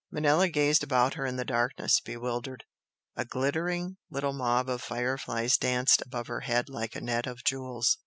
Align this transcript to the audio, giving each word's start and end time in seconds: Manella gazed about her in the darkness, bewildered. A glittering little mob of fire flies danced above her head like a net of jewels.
Manella 0.09 0.49
gazed 0.49 0.81
about 0.83 1.13
her 1.13 1.27
in 1.27 1.35
the 1.35 1.45
darkness, 1.45 1.99
bewildered. 1.99 2.63
A 3.15 3.23
glittering 3.23 3.97
little 4.09 4.33
mob 4.33 4.67
of 4.67 4.81
fire 4.81 5.15
flies 5.19 5.59
danced 5.59 6.01
above 6.01 6.25
her 6.25 6.39
head 6.39 6.69
like 6.69 6.95
a 6.95 7.01
net 7.01 7.27
of 7.27 7.43
jewels. 7.43 7.99